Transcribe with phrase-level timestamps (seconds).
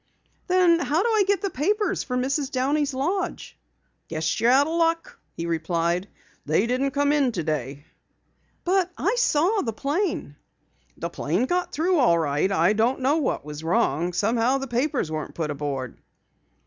[0.47, 2.49] "Then how do I get the papers for Mrs.
[2.49, 3.55] Downey's lodge?"
[4.07, 6.07] "Guess you're out of luck," he replied.
[6.43, 7.85] "They didn't come in today."
[8.63, 10.37] "But I saw the plane."
[10.97, 12.51] "The plane got through all right.
[12.51, 14.11] I don't know what was wrong.
[14.11, 15.99] Somehow the papers weren't put aboard."